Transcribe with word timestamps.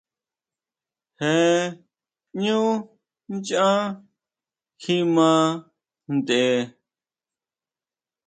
Je 1.19 1.31
ʼñú 2.31 2.57
nchán 3.35 3.81
kjima 4.81 5.29
tʼen. 6.25 6.61